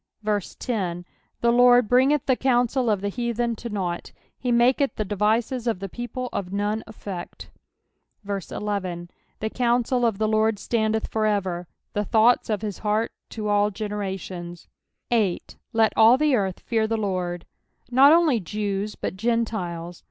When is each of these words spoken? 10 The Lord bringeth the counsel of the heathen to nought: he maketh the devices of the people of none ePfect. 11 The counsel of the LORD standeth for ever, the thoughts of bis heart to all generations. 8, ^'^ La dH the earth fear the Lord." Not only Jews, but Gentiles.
10 0.25 1.05
The 1.41 1.51
Lord 1.51 1.87
bringeth 1.87 2.25
the 2.25 2.35
counsel 2.35 2.89
of 2.89 3.01
the 3.01 3.09
heathen 3.09 3.55
to 3.57 3.69
nought: 3.69 4.11
he 4.35 4.51
maketh 4.51 4.95
the 4.95 5.05
devices 5.05 5.67
of 5.67 5.77
the 5.77 5.87
people 5.89 6.27
of 6.33 6.51
none 6.51 6.83
ePfect. 6.87 7.49
11 8.25 9.11
The 9.41 9.49
counsel 9.51 10.03
of 10.03 10.17
the 10.17 10.27
LORD 10.27 10.57
standeth 10.57 11.05
for 11.07 11.27
ever, 11.27 11.67
the 11.93 12.03
thoughts 12.03 12.49
of 12.49 12.61
bis 12.61 12.79
heart 12.79 13.11
to 13.29 13.47
all 13.47 13.69
generations. 13.69 14.67
8, 15.11 15.55
^'^ 15.57 15.57
La 15.71 15.89
dH 15.89 16.17
the 16.17 16.33
earth 16.35 16.61
fear 16.61 16.87
the 16.87 16.97
Lord." 16.97 17.45
Not 17.91 18.11
only 18.11 18.39
Jews, 18.39 18.95
but 18.95 19.15
Gentiles. 19.15 19.99